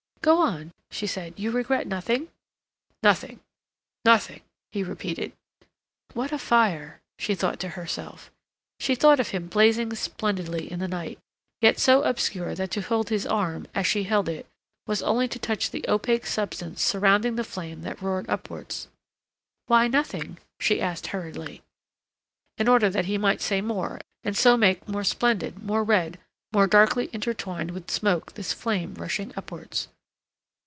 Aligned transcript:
"Go 0.23 0.39
on," 0.39 0.71
she 0.91 1.07
said. 1.07 1.33
"You 1.39 1.49
regret 1.49 1.87
nothing—" 1.87 2.27
"Nothing—nothing," 3.01 4.41
he 4.71 4.83
repeated. 4.83 5.31
"What 6.13 6.31
a 6.31 6.37
fire!" 6.37 6.99
she 7.17 7.33
thought 7.33 7.59
to 7.61 7.69
herself. 7.69 8.29
She 8.79 8.93
thought 8.93 9.19
of 9.19 9.29
him 9.29 9.47
blazing 9.47 9.95
splendidly 9.95 10.71
in 10.71 10.77
the 10.77 10.87
night, 10.87 11.17
yet 11.59 11.79
so 11.79 12.03
obscure 12.03 12.53
that 12.53 12.69
to 12.69 12.81
hold 12.81 13.09
his 13.09 13.25
arm, 13.25 13.65
as 13.73 13.87
she 13.87 14.03
held 14.03 14.29
it, 14.29 14.45
was 14.85 15.01
only 15.01 15.27
to 15.27 15.39
touch 15.39 15.71
the 15.71 15.83
opaque 15.87 16.27
substance 16.27 16.83
surrounding 16.83 17.35
the 17.35 17.43
flame 17.43 17.81
that 17.81 17.99
roared 17.99 18.29
upwards. 18.29 18.89
"Why 19.65 19.87
nothing?" 19.87 20.37
she 20.59 20.79
asked 20.79 21.07
hurriedly, 21.07 21.63
in 22.59 22.67
order 22.67 22.91
that 22.91 23.05
he 23.05 23.17
might 23.17 23.41
say 23.41 23.59
more 23.59 23.99
and 24.23 24.37
so 24.37 24.55
make 24.55 24.87
more 24.87 25.03
splendid, 25.03 25.63
more 25.63 25.83
red, 25.83 26.19
more 26.53 26.67
darkly 26.67 27.09
intertwined 27.11 27.71
with 27.71 27.89
smoke 27.89 28.33
this 28.33 28.53
flame 28.53 28.93
rushing 28.93 29.33
upwards. 29.35 29.87